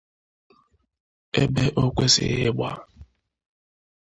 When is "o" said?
1.81-1.83